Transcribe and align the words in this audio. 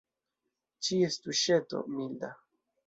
Ĉies 0.87 1.21
tuŝeto– 1.27 1.87
milda. 1.95 2.37